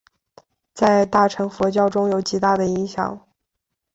[0.73, 3.23] 在大乘佛教中有着极大影响。